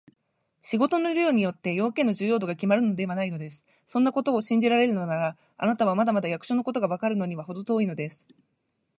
[0.63, 3.63] 仕事の量によって、用件の重要度がきまるのではないのです。
[3.85, 8.25] そんなことを信じられるなら、あなたはまだまだ役所のことがわかるのにはほど遠いのです。